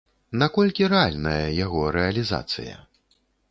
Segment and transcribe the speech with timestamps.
[0.43, 2.75] Наколькі рэальная яго рэалізацыя?